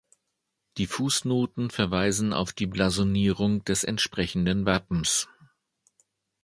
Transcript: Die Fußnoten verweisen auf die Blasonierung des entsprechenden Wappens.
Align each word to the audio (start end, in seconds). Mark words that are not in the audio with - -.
Die 0.77 0.87
Fußnoten 0.87 1.69
verweisen 1.69 2.33
auf 2.33 2.53
die 2.53 2.65
Blasonierung 2.65 3.63
des 3.65 3.83
entsprechenden 3.83 4.65
Wappens. 4.65 5.27